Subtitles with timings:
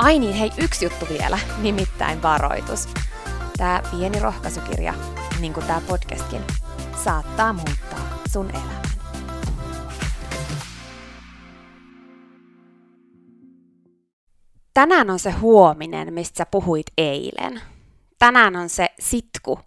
[0.00, 2.88] Ai niin, hei, yksi juttu vielä, nimittäin varoitus.
[3.56, 4.94] Tämä pieni rohkaisukirja,
[5.40, 6.40] niin kuin tämä podcastkin,
[7.04, 8.82] saattaa muuttaa sun elämän.
[14.74, 17.60] Tänään on se huominen, mistä sä puhuit eilen.
[18.18, 19.60] Tänään on se sitku,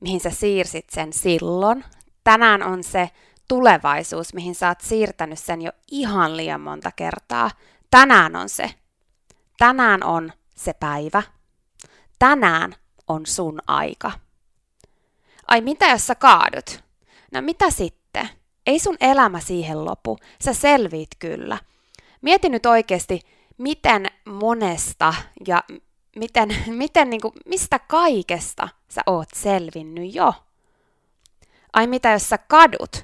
[0.00, 1.84] mihin sä siirsit sen silloin.
[2.24, 3.10] Tänään on se
[3.48, 7.50] tulevaisuus, mihin sä oot siirtänyt sen jo ihan liian monta kertaa.
[7.90, 8.70] Tänään on se,
[9.58, 11.22] Tänään on se päivä.
[12.18, 12.74] Tänään
[13.08, 14.12] on sun aika.
[15.48, 16.84] Ai mitä jos sä kaadut?
[17.32, 18.28] No mitä sitten?
[18.66, 20.18] Ei sun elämä siihen lopu.
[20.44, 21.58] Sä selviit kyllä.
[22.22, 23.20] Mieti nyt oikeasti,
[23.58, 25.14] miten monesta
[25.46, 25.62] ja
[26.16, 30.34] miten, miten niin kuin, mistä kaikesta sä oot selvinnyt jo.
[31.72, 33.02] Ai mitä jos sä kadut?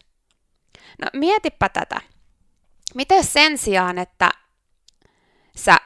[1.02, 2.00] No mietipä tätä.
[2.94, 4.30] Mitä sen sijaan, että
[5.56, 5.76] sä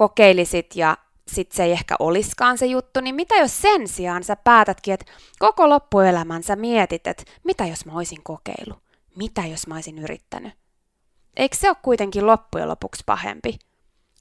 [0.00, 0.96] kokeilisit ja
[1.28, 5.12] sit se ei ehkä oliskaan se juttu, niin mitä jos sen sijaan sä päätätkin, että
[5.38, 8.74] koko loppuelämän sä mietit, että mitä jos mä oisin kokeilu?
[9.16, 10.52] Mitä jos mä oisin yrittänyt?
[11.36, 13.58] Eikö se ole kuitenkin loppujen lopuksi pahempi?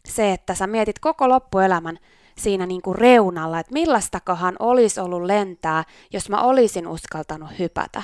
[0.07, 2.00] Se, että sä mietit koko loppuelämän
[2.38, 8.03] siinä niin kuin reunalla, että millaistakohan olisi ollut lentää, jos mä olisin uskaltanut hypätä.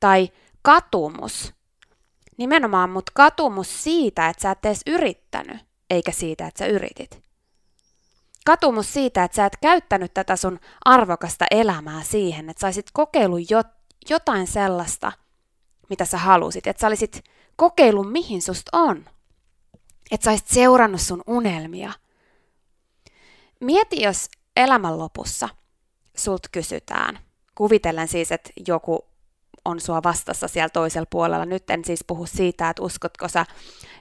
[0.00, 0.28] Tai
[0.62, 1.54] katumus.
[2.36, 7.22] Nimenomaan mut katumus siitä, että sä et edes yrittänyt eikä siitä, että sä yritit.
[8.46, 13.40] Katumus siitä, että sä et käyttänyt tätä sun arvokasta elämää siihen, että sä olisit kokeillut
[14.10, 15.12] jotain sellaista,
[15.88, 17.24] mitä sä halusit, että sä olisit
[17.56, 19.04] kokeillut, mihin susta on.
[20.10, 21.92] Että sä olisit seurannut sun unelmia.
[23.60, 25.48] Mieti, jos elämän lopussa
[26.16, 27.18] sult kysytään,
[27.54, 29.06] kuvitellen siis, että joku
[29.64, 31.44] on sua vastassa siellä toisella puolella.
[31.44, 33.46] Nyt en siis puhu siitä, että uskotko sä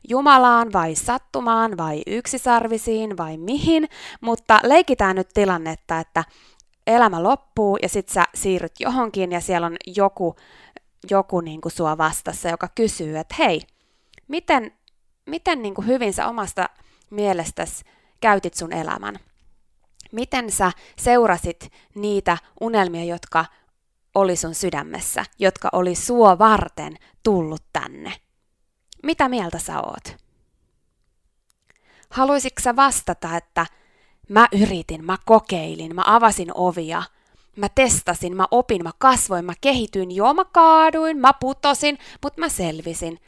[0.09, 3.90] Jumalaan vai sattumaan vai yksisarvisiin vai mihin,
[4.22, 6.23] mutta leikitään nyt tilannetta, että
[6.88, 10.35] elämä loppuu ja sit sä siirryt johonkin ja siellä on joku,
[11.09, 13.61] joku niin kuin sua vastassa, joka kysyy, että hei,
[14.28, 14.72] miten,
[15.26, 16.70] miten niin kuin hyvin sä omasta
[17.09, 17.85] mielestäsi
[18.22, 19.16] käytit sun elämän?
[20.11, 23.46] Miten sä seurasit niitä unelmia, jotka
[24.16, 28.14] oli sun sydämessä, jotka oli sua varten tullut tänne?
[29.04, 30.18] Mitä mieltä sä oot?
[32.10, 33.66] Haluaisitko sä vastata, että
[34.30, 37.04] mä yritin, mä kokeilin, mä avasin ovia,
[37.56, 42.50] mä testasin, mä opin, mä kasvoin, mä kehityin, joo mä kaaduin, mä putosin, mutta mä
[42.50, 43.20] selvisin.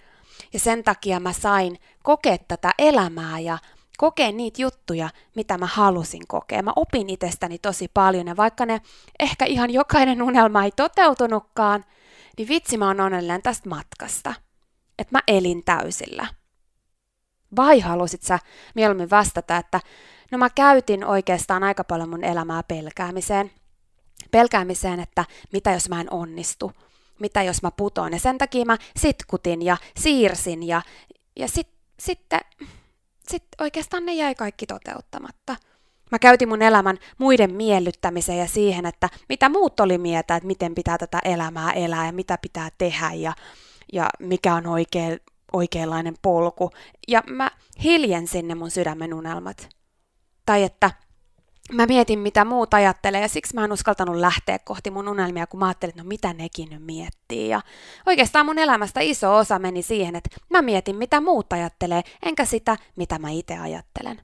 [0.53, 3.57] Ja sen takia mä sain kokea tätä elämää ja
[3.97, 6.63] kokea niitä juttuja, mitä mä halusin kokea.
[6.63, 8.81] Mä opin itsestäni tosi paljon ja vaikka ne
[9.19, 11.85] ehkä ihan jokainen unelma ei toteutunutkaan,
[12.37, 14.33] niin vitsi mä oon onnellinen tästä matkasta.
[14.99, 16.27] Että mä elin täysillä.
[17.55, 18.39] Vai halusit sä
[18.75, 19.79] mieluummin vastata, että
[20.31, 23.51] no mä käytin oikeastaan aika paljon mun elämää pelkäämiseen.
[24.31, 26.71] Pelkäämiseen, että mitä jos mä en onnistu,
[27.19, 28.13] mitä jos mä putoan.
[28.13, 30.81] Ja sen takia mä sitkutin ja siirsin ja,
[31.35, 31.47] ja
[31.99, 32.39] sitten
[33.31, 35.55] sit, sit oikeastaan ne jäi kaikki toteuttamatta.
[36.11, 40.75] Mä käytin mun elämän muiden miellyttämiseen ja siihen, että mitä muut oli mieltä, että miten
[40.75, 43.33] pitää tätä elämää elää ja mitä pitää tehdä ja,
[43.93, 45.17] ja mikä on oikea,
[45.53, 46.71] oikeanlainen polku.
[47.07, 47.51] Ja mä
[47.83, 49.69] hiljensin ne mun sydämen unelmat.
[50.45, 50.91] Tai että
[51.73, 55.59] mä mietin, mitä muut ajattelee, ja siksi mä en uskaltanut lähteä kohti mun unelmia, kun
[55.59, 57.49] mä ajattelin, että no mitä nekin nyt miettii.
[57.49, 57.61] Ja
[58.05, 62.77] oikeastaan mun elämästä iso osa meni siihen, että mä mietin, mitä muut ajattelee, enkä sitä,
[62.95, 64.21] mitä mä itse ajattelen.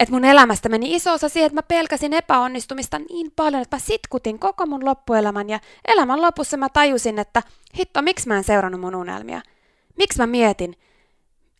[0.00, 3.80] Et mun elämästä meni iso osa siihen, että mä pelkäsin epäonnistumista niin paljon, että mä
[3.80, 7.42] sitkutin koko mun loppuelämän ja elämän lopussa mä tajusin, että
[7.78, 9.40] hitto, miksi mä en seurannut mun unelmia?
[9.98, 10.76] Miksi mä mietin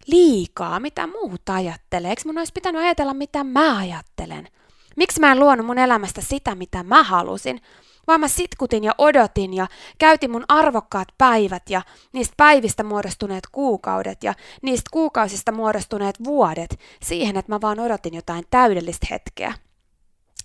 [0.06, 2.10] liikaa, mitä muut ajattelee?
[2.10, 4.48] Eikö mun olisi pitänyt ajatella, mitä mä ajattelen?
[4.96, 7.60] Miksi mä en luonut mun elämästä sitä, mitä mä halusin?
[8.06, 9.66] Vaan mä sitkutin ja odotin ja
[9.98, 17.36] käytin mun arvokkaat päivät ja niistä päivistä muodostuneet kuukaudet ja niistä kuukausista muodostuneet vuodet siihen,
[17.36, 19.54] että mä vaan odotin jotain täydellistä hetkeä.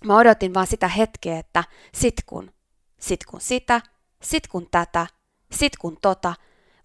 [0.04, 1.64] Mä odotin vaan sitä hetkeä, että
[1.94, 2.50] sit kun,
[3.00, 3.80] sit kun sitä,
[4.22, 5.06] sit kun tätä,
[5.52, 6.34] sit kun tota,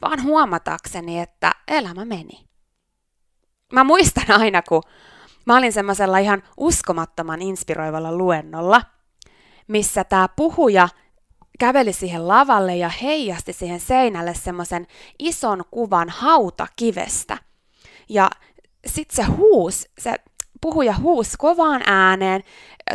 [0.02, 2.55] vaan huomatakseni, että elämä meni.
[3.74, 4.84] Mä muistan aina, kun
[5.46, 8.82] mä olin semmoisella ihan uskomattoman inspiroivalla luennolla–
[9.68, 10.90] missä tämä puhuja
[11.60, 14.88] käveli siihen lavalle ja heijasti siihen seinälle semmoisen
[15.20, 17.38] ison kuvan hautakivestä.
[18.10, 18.30] Ja
[18.86, 20.16] sitten se huus, se
[20.62, 22.44] puhuja huus kovaan ääneen,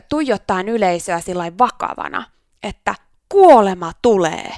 [0.09, 2.25] tuijottaen yleisöä sillä vakavana,
[2.63, 2.95] että
[3.29, 4.53] kuolema tulee.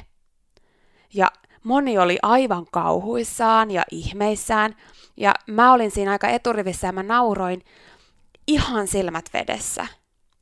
[1.14, 1.30] Ja
[1.64, 4.76] moni oli aivan kauhuissaan ja ihmeissään,
[5.16, 7.64] ja mä olin siinä aika eturivissä ja mä nauroin
[8.46, 9.86] ihan silmät vedessä.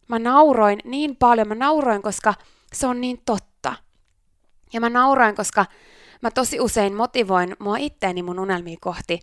[0.09, 2.35] Mä nauroin niin paljon, mä nauroin, koska
[2.73, 3.75] se on niin totta.
[4.73, 5.67] Ja mä nauroin, koska
[6.23, 9.21] mä tosi usein motivoin mua itteeni mun unelmiin kohti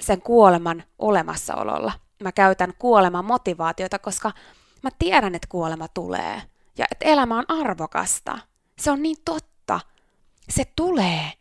[0.00, 1.92] sen kuoleman olemassaololla.
[2.22, 4.32] Mä käytän kuoleman motivaatiota, koska
[4.82, 6.42] mä tiedän, että kuolema tulee
[6.78, 8.38] ja että elämä on arvokasta.
[8.78, 9.49] Se on niin totta.
[10.50, 11.32] Se tulee.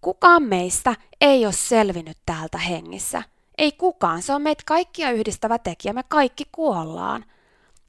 [0.00, 3.22] Kukaan meistä ei ole selvinnyt täältä hengissä.
[3.58, 4.22] Ei kukaan.
[4.22, 5.92] Se on meitä kaikkia yhdistävä tekijä.
[5.92, 7.24] Me kaikki kuollaan.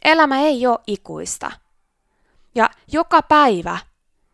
[0.04, 1.52] Elämä ei ole ikuista.
[2.56, 3.78] Ja joka päivä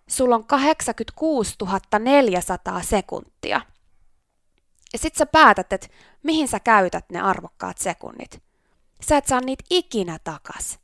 [0.07, 1.55] sulla on 86
[1.99, 3.61] 400 sekuntia.
[4.93, 5.87] Ja sit sä päätät, että
[6.23, 8.43] mihin sä käytät ne arvokkaat sekunnit.
[9.07, 10.79] Sä et saa niitä ikinä takas.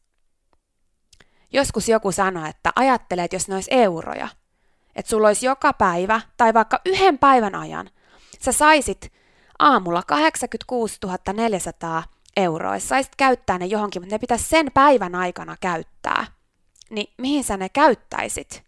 [1.54, 4.28] Joskus joku sanoi, että ajattelee, että jos ne olisi euroja,
[4.96, 7.90] että sulla olisi joka päivä tai vaikka yhden päivän ajan,
[8.40, 9.14] sä saisit
[9.60, 11.00] aamulla 86
[11.34, 12.04] 400
[12.38, 16.26] euroa, saisit käyttää ne johonkin, mutta ne pitäisi sen päivän aikana käyttää,
[16.90, 18.64] niin mihin sä ne käyttäisit,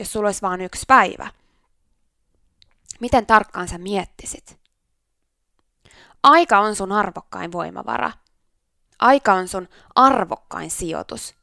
[0.00, 1.30] jos sulla olisi vain yksi päivä?
[3.00, 4.58] Miten tarkkaan sä miettisit?
[6.22, 8.12] Aika on sun arvokkain voimavara.
[8.98, 11.34] Aika on sun arvokkain sijoitus,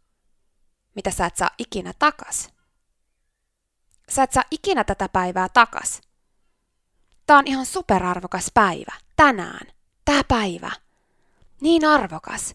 [0.95, 2.49] mitä sä et saa ikinä takas.
[4.11, 6.01] Sä et saa ikinä tätä päivää takas.
[7.25, 9.67] Tää on ihan superarvokas päivä, tänään,
[10.05, 10.71] tää päivä–
[11.61, 12.53] niin arvokas.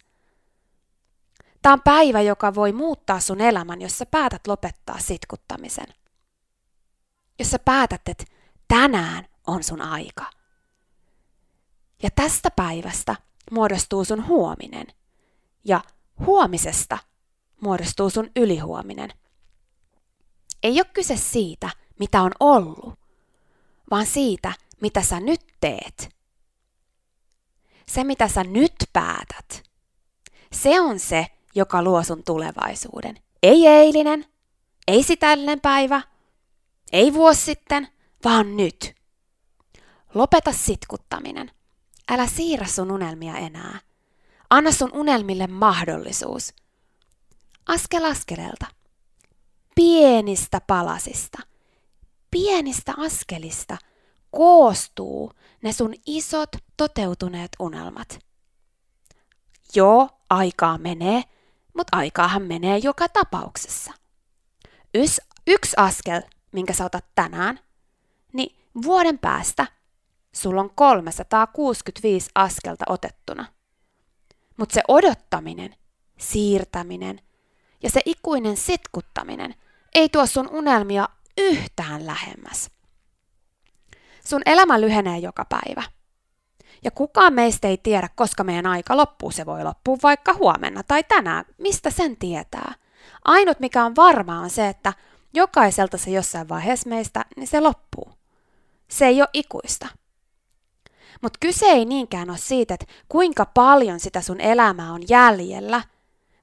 [1.63, 5.87] Tämä on päivä, joka voi muuttaa sun elämän, jos sä päätät lopettaa sitkuttamisen.
[7.39, 8.25] Jos sä päätät, että
[8.69, 10.31] tänään on sun aika.
[12.03, 13.17] Ja tästä päivästä
[13.51, 14.87] muodostuu sun huominen.
[15.65, 15.81] Ja
[16.27, 16.99] huomisesta
[17.61, 19.11] muodostuu sun ylihuominen.
[20.63, 22.95] Ei ole kyse siitä, mitä on ollut,
[23.91, 26.17] vaan siitä, mitä sä nyt teet
[27.89, 29.63] se mitä sä nyt päätät,
[30.53, 33.19] se on se, joka luo sun tulevaisuuden.
[33.43, 34.25] Ei eilinen,
[34.89, 36.03] ei sitällinen päivä,
[36.93, 37.89] ei vuosi sitten,
[38.25, 38.95] vaan nyt.
[40.15, 41.51] Lopeta sitkuttaminen.
[42.09, 43.81] Älä siirrä sun unelmia enää.
[44.51, 46.55] Anna sun unelmille mahdollisuus.
[47.67, 48.67] Askel askeleelta.
[49.77, 51.39] Pienistä palasista.
[52.31, 53.77] Pienistä askelista–
[54.37, 58.19] koostuu ne sun isot toteutuneet unelmat.
[59.75, 61.23] Joo, aikaa menee,
[61.77, 63.93] mutta aikaahan menee joka tapauksessa.
[64.95, 67.61] Ys, yksi askel, minkä sä otat tänään,
[68.33, 69.67] niin vuoden päästä
[70.33, 73.47] sulla on 365 askelta otettuna.
[74.57, 75.75] Mutta se odottaminen,
[76.19, 77.21] siirtäminen
[77.83, 79.55] ja se ikuinen sitkuttaminen
[79.97, 82.71] ei tuo sun unelmia yhtään lähemmäs.
[84.25, 85.83] Sun elämä lyhenee joka päivä.
[86.85, 89.31] Ja kukaan meistä ei tiedä, koska meidän aika loppuu.
[89.31, 91.45] Se voi loppua vaikka huomenna tai tänään.
[91.59, 92.75] Mistä sen tietää?
[93.25, 94.93] Ainut mikä on varmaa on se, että
[95.35, 98.13] jokaiselta se jossain vaiheessa meistä, niin se loppuu.
[98.89, 99.87] Se ei ole ikuista.
[101.23, 105.83] Mutta kyse ei niinkään ole siitä, että kuinka paljon sitä sun elämää on jäljellä,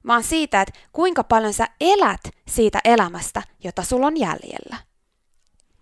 [0.06, 4.76] vaan siitä, että kuinka paljon sä elät siitä elämästä, jota sulla on jäljellä.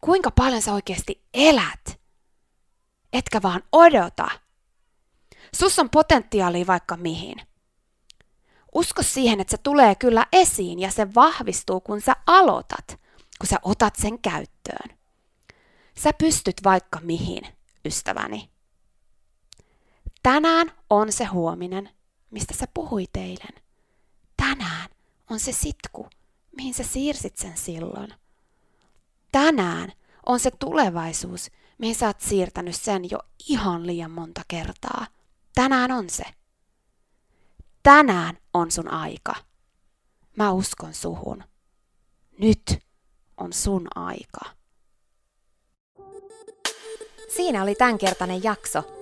[0.01, 2.01] Kuinka paljon sä oikeasti elät,
[3.13, 4.29] etkä vaan odota.
[5.57, 7.37] Sus on potentiaalia vaikka mihin.
[8.75, 12.87] Usko siihen, että se tulee kyllä esiin ja se vahvistuu, kun sä aloitat,
[13.39, 14.99] kun sä otat sen käyttöön.
[15.99, 17.43] Sä pystyt vaikka mihin,
[17.85, 18.51] ystäväni.
[20.23, 21.91] Tänään on se huominen,
[22.31, 23.62] mistä sä puhuit eilen.
[24.53, 24.89] Tänään
[25.31, 26.09] on se sitku,
[26.57, 28.15] mihin sä siirsit sen silloin.
[29.33, 29.93] Tänään
[30.27, 33.19] on se tulevaisuus, mihin sä oot siirtänyt sen jo
[33.49, 35.07] ihan liian monta kertaa.
[35.55, 36.25] Tänään on se.
[37.83, 39.35] Tänään on sun aika.
[40.37, 41.45] Mä uskon suhun.
[42.39, 42.79] Nyt
[43.37, 44.41] on sun aika.
[47.37, 49.02] Siinä oli tämänkertainen jakso.